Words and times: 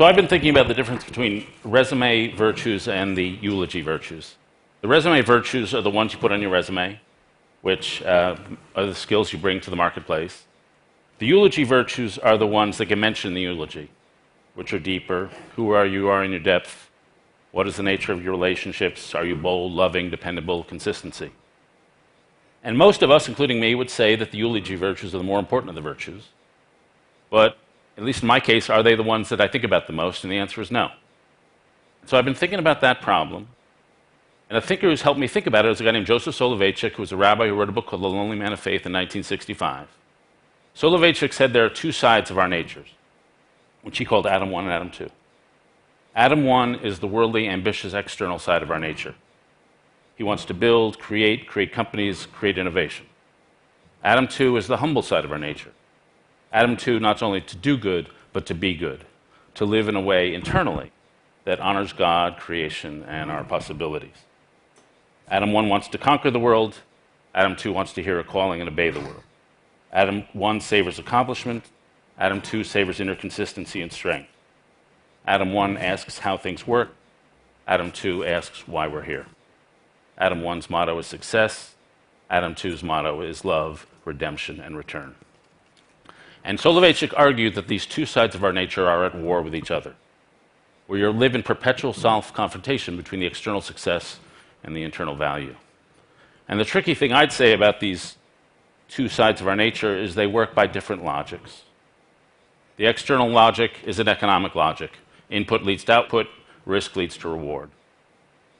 So 0.00 0.06
I've 0.06 0.16
been 0.16 0.28
thinking 0.28 0.48
about 0.48 0.66
the 0.66 0.72
difference 0.72 1.04
between 1.04 1.46
resume 1.62 2.28
virtues 2.28 2.88
and 2.88 3.14
the 3.14 3.36
eulogy 3.42 3.82
virtues. 3.82 4.36
The 4.80 4.88
resume 4.88 5.20
virtues 5.20 5.74
are 5.74 5.82
the 5.82 5.90
ones 5.90 6.14
you 6.14 6.18
put 6.18 6.32
on 6.32 6.40
your 6.40 6.50
resume, 6.50 6.98
which 7.60 8.02
uh, 8.04 8.38
are 8.74 8.86
the 8.86 8.94
skills 8.94 9.30
you 9.30 9.38
bring 9.38 9.60
to 9.60 9.68
the 9.68 9.76
marketplace. 9.76 10.44
The 11.18 11.26
eulogy 11.26 11.64
virtues 11.64 12.16
are 12.16 12.38
the 12.38 12.46
ones 12.46 12.78
that 12.78 12.86
get 12.86 12.96
mentioned 12.96 13.32
in 13.32 13.34
the 13.34 13.42
eulogy, 13.42 13.90
which 14.54 14.72
are 14.72 14.78
deeper. 14.78 15.28
Who 15.56 15.72
are 15.72 15.84
you? 15.84 16.08
Are 16.08 16.24
in 16.24 16.30
your 16.30 16.40
depth. 16.40 16.88
What 17.52 17.68
is 17.68 17.76
the 17.76 17.82
nature 17.82 18.14
of 18.14 18.24
your 18.24 18.32
relationships? 18.32 19.14
Are 19.14 19.26
you 19.26 19.36
bold, 19.36 19.72
loving, 19.72 20.08
dependable, 20.08 20.64
consistency? 20.64 21.30
And 22.64 22.78
most 22.78 23.02
of 23.02 23.10
us, 23.10 23.28
including 23.28 23.60
me, 23.60 23.74
would 23.74 23.90
say 23.90 24.16
that 24.16 24.30
the 24.30 24.38
eulogy 24.38 24.76
virtues 24.76 25.14
are 25.14 25.18
the 25.18 25.24
more 25.24 25.38
important 25.38 25.68
of 25.68 25.74
the 25.74 25.82
virtues. 25.82 26.28
But, 27.28 27.58
at 28.00 28.06
least 28.06 28.22
in 28.22 28.28
my 28.28 28.40
case, 28.40 28.70
are 28.70 28.82
they 28.82 28.94
the 28.94 29.02
ones 29.02 29.28
that 29.28 29.42
I 29.42 29.46
think 29.46 29.62
about 29.62 29.86
the 29.86 29.92
most? 29.92 30.24
And 30.24 30.32
the 30.32 30.38
answer 30.38 30.62
is 30.62 30.70
no. 30.70 30.90
So 32.06 32.16
I've 32.16 32.24
been 32.24 32.34
thinking 32.34 32.58
about 32.58 32.80
that 32.80 33.02
problem. 33.02 33.48
And 34.48 34.56
a 34.56 34.60
thinker 34.62 34.88
who's 34.88 35.02
helped 35.02 35.20
me 35.20 35.28
think 35.28 35.46
about 35.46 35.66
it 35.66 35.70
is 35.70 35.82
a 35.82 35.84
guy 35.84 35.90
named 35.90 36.06
Joseph 36.06 36.34
Soloveitchik, 36.34 36.92
who 36.92 37.02
was 37.02 37.12
a 37.12 37.16
rabbi 37.16 37.46
who 37.46 37.54
wrote 37.54 37.68
a 37.68 37.72
book 37.72 37.86
called 37.86 38.02
The 38.02 38.08
Lonely 38.08 38.38
Man 38.38 38.54
of 38.54 38.58
Faith 38.58 38.86
in 38.86 38.92
1965. 38.92 39.86
Soloveitchik 40.74 41.34
said 41.34 41.52
there 41.52 41.66
are 41.66 41.68
two 41.68 41.92
sides 41.92 42.30
of 42.30 42.38
our 42.38 42.48
natures, 42.48 42.88
which 43.82 43.98
he 43.98 44.06
called 44.06 44.26
Adam 44.26 44.50
1 44.50 44.64
and 44.64 44.72
Adam 44.72 44.90
2. 44.90 45.10
Adam 46.16 46.44
1 46.44 46.76
is 46.76 47.00
the 47.00 47.06
worldly, 47.06 47.48
ambitious, 47.48 47.92
external 47.92 48.38
side 48.38 48.62
of 48.62 48.70
our 48.70 48.80
nature. 48.80 49.14
He 50.16 50.24
wants 50.24 50.46
to 50.46 50.54
build, 50.54 50.98
create, 50.98 51.46
create 51.46 51.70
companies, 51.70 52.26
create 52.32 52.56
innovation. 52.56 53.04
Adam 54.02 54.26
2 54.26 54.56
is 54.56 54.68
the 54.68 54.78
humble 54.78 55.02
side 55.02 55.26
of 55.26 55.32
our 55.32 55.38
nature. 55.38 55.72
Adam 56.52 56.76
2, 56.76 56.98
not 56.98 57.22
only 57.22 57.40
to 57.40 57.56
do 57.56 57.76
good, 57.76 58.08
but 58.32 58.46
to 58.46 58.54
be 58.54 58.74
good, 58.74 59.04
to 59.54 59.64
live 59.64 59.88
in 59.88 59.96
a 59.96 60.00
way 60.00 60.34
internally 60.34 60.90
that 61.44 61.60
honors 61.60 61.92
God, 61.92 62.36
creation, 62.38 63.04
and 63.04 63.30
our 63.30 63.44
possibilities. 63.44 64.24
Adam 65.28 65.52
1 65.52 65.68
wants 65.68 65.88
to 65.88 65.98
conquer 65.98 66.30
the 66.30 66.40
world. 66.40 66.78
Adam 67.34 67.54
2 67.54 67.72
wants 67.72 67.92
to 67.92 68.02
hear 68.02 68.18
a 68.18 68.24
calling 68.24 68.60
and 68.60 68.68
obey 68.68 68.90
the 68.90 69.00
world. 69.00 69.22
Adam 69.92 70.24
1 70.32 70.60
savors 70.60 70.98
accomplishment. 70.98 71.64
Adam 72.18 72.40
2 72.40 72.64
savors 72.64 73.00
inner 73.00 73.14
consistency 73.14 73.80
and 73.80 73.92
strength. 73.92 74.28
Adam 75.26 75.52
1 75.52 75.76
asks 75.76 76.18
how 76.18 76.36
things 76.36 76.66
work. 76.66 76.90
Adam 77.66 77.92
2 77.92 78.24
asks 78.24 78.66
why 78.66 78.88
we're 78.88 79.04
here. 79.04 79.26
Adam 80.18 80.42
1's 80.42 80.68
motto 80.68 80.98
is 80.98 81.06
success. 81.06 81.76
Adam 82.28 82.54
2's 82.54 82.82
motto 82.82 83.20
is 83.20 83.44
love, 83.44 83.86
redemption, 84.04 84.60
and 84.60 84.76
return. 84.76 85.14
And 86.44 86.58
Soloveitchik 86.58 87.12
argued 87.16 87.54
that 87.54 87.68
these 87.68 87.86
two 87.86 88.06
sides 88.06 88.34
of 88.34 88.44
our 88.44 88.52
nature 88.52 88.88
are 88.88 89.04
at 89.04 89.14
war 89.14 89.42
with 89.42 89.54
each 89.54 89.70
other, 89.70 89.94
where 90.86 90.98
you 90.98 91.10
live 91.10 91.34
in 91.34 91.42
perpetual 91.42 91.92
self 91.92 92.32
confrontation 92.32 92.96
between 92.96 93.20
the 93.20 93.26
external 93.26 93.60
success 93.60 94.18
and 94.64 94.74
the 94.74 94.82
internal 94.82 95.14
value. 95.14 95.56
And 96.48 96.58
the 96.58 96.64
tricky 96.64 96.94
thing 96.94 97.12
I'd 97.12 97.32
say 97.32 97.52
about 97.52 97.80
these 97.80 98.16
two 98.88 99.08
sides 99.08 99.40
of 99.40 99.48
our 99.48 99.56
nature 99.56 99.96
is 99.96 100.14
they 100.14 100.26
work 100.26 100.54
by 100.54 100.66
different 100.66 101.04
logics. 101.04 101.62
The 102.76 102.86
external 102.86 103.28
logic 103.28 103.78
is 103.84 103.98
an 103.98 104.08
economic 104.08 104.54
logic 104.54 104.92
input 105.30 105.62
leads 105.62 105.84
to 105.84 105.92
output, 105.92 106.26
risk 106.66 106.96
leads 106.96 107.16
to 107.18 107.28
reward. 107.28 107.70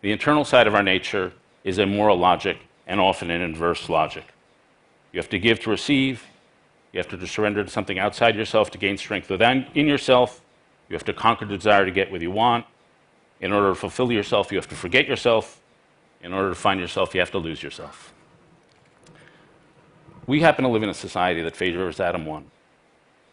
The 0.00 0.12
internal 0.12 0.44
side 0.44 0.66
of 0.66 0.74
our 0.74 0.82
nature 0.82 1.32
is 1.64 1.78
a 1.78 1.86
moral 1.86 2.16
logic 2.16 2.58
and 2.86 3.00
often 3.00 3.30
an 3.30 3.40
inverse 3.40 3.88
logic. 3.88 4.24
You 5.12 5.18
have 5.18 5.28
to 5.30 5.38
give 5.38 5.60
to 5.60 5.70
receive. 5.70 6.24
You 6.92 6.98
have 6.98 7.08
to 7.08 7.26
surrender 7.26 7.64
to 7.64 7.70
something 7.70 7.98
outside 7.98 8.36
yourself 8.36 8.70
to 8.72 8.78
gain 8.78 8.98
strength 8.98 9.30
within 9.30 9.66
in 9.74 9.86
yourself. 9.86 10.42
You 10.88 10.94
have 10.94 11.04
to 11.04 11.14
conquer 11.14 11.46
the 11.46 11.56
desire 11.56 11.86
to 11.86 11.90
get 11.90 12.12
what 12.12 12.20
you 12.20 12.30
want. 12.30 12.66
In 13.40 13.52
order 13.52 13.70
to 13.70 13.74
fulfill 13.74 14.12
yourself, 14.12 14.52
you 14.52 14.58
have 14.58 14.68
to 14.68 14.74
forget 14.74 15.08
yourself. 15.08 15.60
In 16.22 16.32
order 16.32 16.50
to 16.50 16.54
find 16.54 16.78
yourself, 16.78 17.14
you 17.14 17.20
have 17.20 17.30
to 17.32 17.38
lose 17.38 17.62
yourself. 17.62 18.12
We 20.26 20.40
happen 20.40 20.64
to 20.64 20.70
live 20.70 20.82
in 20.82 20.88
a 20.88 20.94
society 20.94 21.42
that 21.42 21.56
favors 21.56 21.98
Adam 21.98 22.26
1 22.26 22.44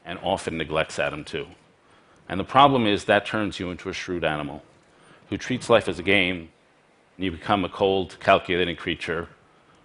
and 0.06 0.18
often 0.24 0.58
neglects 0.58 0.98
Adam 0.98 1.24
2. 1.24 1.46
And 2.28 2.40
the 2.40 2.46
problem 2.46 2.88
is 2.88 3.06
that 3.06 3.26
turns 3.26 3.60
you 3.60 3.70
into 3.70 3.90
a 3.90 3.94
shrewd 3.94 4.24
animal 4.24 4.64
who 5.30 5.38
treats 5.38 5.70
life 5.70 5.88
as 5.88 6.00
a 6.00 6.04
game 6.04 6.50
and 7.18 7.26
you 7.26 7.32
become 7.32 7.66
a 7.66 7.70
cold, 7.70 8.18
calculating 8.20 8.76
creature 8.76 9.28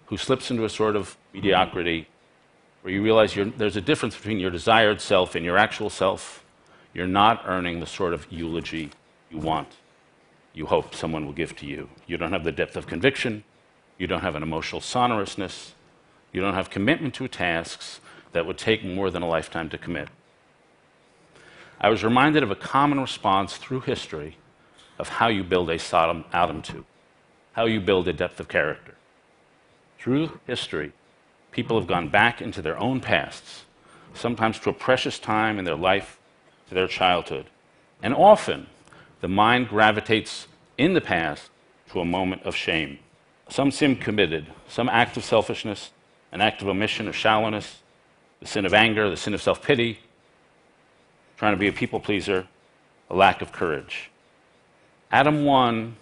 who 0.07 0.17
slips 0.17 0.49
into 0.49 0.63
a 0.63 0.69
sort 0.69 0.95
of 0.95 1.17
mediocrity 1.33 2.07
where 2.85 2.93
you 2.93 3.01
realize 3.01 3.33
there's 3.57 3.75
a 3.75 3.81
difference 3.81 4.15
between 4.15 4.37
your 4.37 4.51
desired 4.51 5.01
self 5.01 5.33
and 5.33 5.43
your 5.43 5.57
actual 5.57 5.89
self. 5.89 6.45
You're 6.93 7.07
not 7.07 7.41
earning 7.47 7.79
the 7.79 7.87
sort 7.87 8.13
of 8.13 8.31
eulogy 8.31 8.91
you 9.31 9.39
want, 9.39 9.69
you 10.53 10.67
hope 10.67 10.93
someone 10.93 11.25
will 11.25 11.33
give 11.33 11.55
to 11.55 11.65
you. 11.65 11.89
You 12.05 12.17
don't 12.17 12.31
have 12.31 12.43
the 12.43 12.51
depth 12.51 12.77
of 12.77 12.85
conviction. 12.85 13.43
You 13.97 14.05
don't 14.05 14.21
have 14.21 14.35
an 14.35 14.43
emotional 14.43 14.81
sonorousness. 14.81 15.73
You 16.31 16.41
don't 16.41 16.53
have 16.53 16.69
commitment 16.69 17.15
to 17.15 17.27
tasks 17.27 18.01
that 18.33 18.45
would 18.45 18.59
take 18.59 18.85
more 18.85 19.09
than 19.09 19.23
a 19.23 19.27
lifetime 19.27 19.67
to 19.69 19.79
commit. 19.79 20.09
I 21.81 21.89
was 21.89 22.03
reminded 22.03 22.43
of 22.43 22.51
a 22.51 22.55
common 22.55 22.99
response 22.99 23.57
through 23.57 23.79
history 23.79 24.37
of 24.99 25.09
how 25.09 25.27
you 25.27 25.43
build 25.43 25.71
a 25.71 25.79
solid 25.79 26.23
Adam 26.31 26.61
2 26.61 26.85
how 27.53 27.65
you 27.65 27.79
build 27.79 28.07
a 28.07 28.13
depth 28.13 28.39
of 28.39 28.47
character. 28.47 28.93
Through 29.97 30.39
history, 30.45 30.91
people 31.55 31.79
have 31.79 31.87
gone 31.87 32.09
back 32.09 32.41
into 32.41 32.61
their 32.61 32.77
own 32.77 32.99
pasts, 32.99 33.63
sometimes 34.13 34.59
to 34.59 34.69
a 34.69 34.73
precious 34.73 35.17
time 35.17 35.57
in 35.57 35.63
their 35.63 35.75
life, 35.75 36.19
to 36.67 36.75
their 36.75 36.87
childhood. 36.87 37.45
And 38.03 38.13
often, 38.13 38.67
the 39.21 39.29
mind 39.29 39.69
gravitates 39.69 40.47
in 40.77 40.93
the 40.93 40.99
past 40.99 41.49
to 41.91 42.01
a 42.01 42.05
moment 42.05 42.43
of 42.43 42.57
shame. 42.57 42.99
Some 43.47 43.71
sin 43.71 43.95
committed, 43.95 44.47
some 44.67 44.89
act 44.89 45.15
of 45.15 45.23
selfishness, 45.23 45.91
an 46.33 46.41
act 46.41 46.61
of 46.61 46.67
omission 46.67 47.07
or 47.07 47.13
shallowness, 47.13 47.77
the 48.41 48.47
sin 48.47 48.65
of 48.65 48.73
anger, 48.73 49.09
the 49.09 49.15
sin 49.15 49.33
of 49.33 49.41
self 49.41 49.63
pity, 49.63 49.99
trying 51.37 51.53
to 51.53 51.57
be 51.57 51.69
a 51.69 51.73
people 51.73 52.01
pleaser, 52.01 52.47
a 53.09 53.15
lack 53.15 53.41
of 53.41 53.53
courage. 53.53 54.11
Adam 55.09 55.45
1 55.45 55.95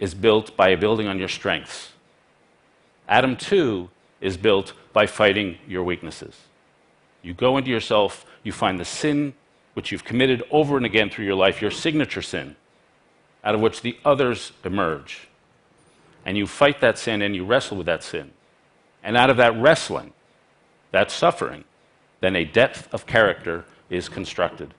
is 0.00 0.12
built 0.12 0.54
by 0.54 0.76
building 0.76 1.06
on 1.06 1.18
your 1.18 1.28
strengths. 1.28 1.92
Adam 3.08 3.36
2 3.36 3.88
is 4.20 4.36
built 4.36 4.74
by 4.92 5.06
fighting 5.06 5.58
your 5.66 5.82
weaknesses. 5.82 6.36
You 7.22 7.34
go 7.34 7.56
into 7.56 7.70
yourself, 7.70 8.26
you 8.42 8.52
find 8.52 8.78
the 8.78 8.84
sin 8.84 9.34
which 9.74 9.90
you've 9.90 10.04
committed 10.04 10.42
over 10.50 10.76
and 10.76 10.84
again 10.84 11.08
through 11.08 11.24
your 11.24 11.34
life, 11.34 11.62
your 11.62 11.70
signature 11.70 12.22
sin, 12.22 12.56
out 13.42 13.54
of 13.54 13.60
which 13.60 13.80
the 13.82 13.96
others 14.04 14.52
emerge. 14.64 15.28
And 16.24 16.36
you 16.36 16.46
fight 16.46 16.80
that 16.80 16.98
sin 16.98 17.22
and 17.22 17.34
you 17.34 17.44
wrestle 17.44 17.76
with 17.76 17.86
that 17.86 18.02
sin. 18.02 18.32
And 19.02 19.16
out 19.16 19.30
of 19.30 19.36
that 19.38 19.56
wrestling, 19.56 20.12
that 20.90 21.10
suffering, 21.10 21.64
then 22.20 22.36
a 22.36 22.44
depth 22.44 22.92
of 22.92 23.06
character 23.06 23.64
is 23.90 24.08
constructed. 24.08 24.74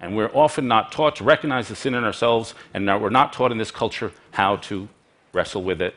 And 0.00 0.16
we're 0.16 0.34
often 0.34 0.66
not 0.66 0.90
taught 0.90 1.16
to 1.16 1.24
recognize 1.24 1.68
the 1.68 1.76
sin 1.76 1.94
in 1.94 2.04
ourselves, 2.04 2.54
and 2.72 2.86
we're 2.86 3.10
not 3.10 3.32
taught 3.32 3.52
in 3.52 3.58
this 3.58 3.70
culture 3.70 4.12
how 4.32 4.56
to 4.56 4.88
wrestle 5.32 5.62
with 5.62 5.82
it, 5.82 5.94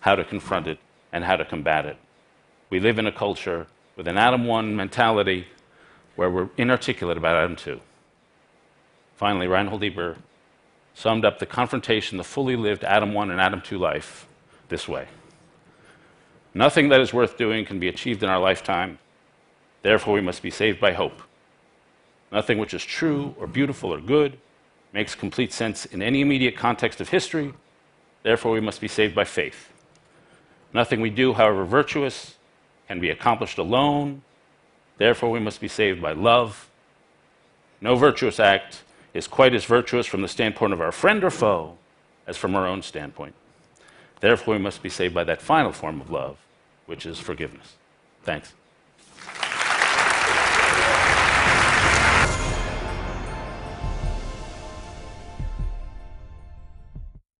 how 0.00 0.14
to 0.14 0.24
confront 0.24 0.66
it, 0.66 0.78
and 1.12 1.22
how 1.22 1.36
to 1.36 1.44
combat 1.44 1.84
it. 1.84 1.96
We 2.72 2.80
live 2.80 2.98
in 2.98 3.06
a 3.06 3.12
culture 3.12 3.66
with 3.96 4.08
an 4.08 4.16
Adam 4.16 4.46
1 4.46 4.74
mentality 4.74 5.46
where 6.16 6.30
we're 6.30 6.48
inarticulate 6.56 7.18
about 7.18 7.36
Adam 7.36 7.54
2. 7.54 7.78
Finally, 9.14 9.46
Reinhold 9.46 9.82
Niebuhr 9.82 10.16
summed 10.94 11.26
up 11.26 11.38
the 11.38 11.44
confrontation, 11.44 12.16
the 12.16 12.24
fully 12.24 12.56
lived 12.56 12.82
Adam 12.82 13.12
1 13.12 13.30
and 13.30 13.38
Adam 13.38 13.60
2 13.60 13.76
life 13.76 14.26
this 14.70 14.88
way 14.88 15.08
Nothing 16.54 16.88
that 16.88 17.02
is 17.02 17.12
worth 17.12 17.36
doing 17.36 17.66
can 17.66 17.78
be 17.78 17.88
achieved 17.88 18.22
in 18.22 18.30
our 18.30 18.40
lifetime, 18.40 18.98
therefore, 19.82 20.14
we 20.14 20.22
must 20.22 20.40
be 20.40 20.50
saved 20.50 20.80
by 20.80 20.92
hope. 20.92 21.20
Nothing 22.32 22.56
which 22.56 22.72
is 22.72 22.82
true 22.82 23.34
or 23.38 23.46
beautiful 23.46 23.92
or 23.92 24.00
good 24.00 24.38
makes 24.94 25.14
complete 25.14 25.52
sense 25.52 25.84
in 25.84 26.00
any 26.00 26.22
immediate 26.22 26.56
context 26.56 27.02
of 27.02 27.10
history. 27.10 27.52
Therefore, 28.22 28.52
we 28.52 28.60
must 28.60 28.80
be 28.80 28.88
saved 28.88 29.14
by 29.14 29.24
faith. 29.24 29.70
Nothing 30.72 31.02
we 31.02 31.10
do, 31.10 31.34
however 31.34 31.66
virtuous, 31.66 32.36
can 32.92 33.00
be 33.00 33.08
accomplished 33.08 33.56
alone. 33.56 34.20
Therefore, 34.98 35.30
we 35.30 35.40
must 35.40 35.62
be 35.62 35.68
saved 35.68 36.02
by 36.02 36.12
love. 36.12 36.68
No 37.80 37.96
virtuous 37.96 38.38
act 38.38 38.82
is 39.14 39.26
quite 39.26 39.54
as 39.54 39.64
virtuous 39.64 40.06
from 40.06 40.20
the 40.20 40.28
standpoint 40.28 40.74
of 40.74 40.80
our 40.82 40.92
friend 40.92 41.24
or 41.24 41.30
foe 41.30 41.78
as 42.26 42.36
from 42.36 42.54
our 42.54 42.66
own 42.66 42.82
standpoint. 42.82 43.34
Therefore, 44.20 44.56
we 44.56 44.60
must 44.60 44.82
be 44.82 44.90
saved 44.90 45.14
by 45.14 45.24
that 45.24 45.40
final 45.40 45.72
form 45.72 46.02
of 46.02 46.10
love, 46.10 46.36
which 46.84 47.06
is 47.06 47.18
forgiveness. 47.18 47.76
Thanks. 48.24 48.52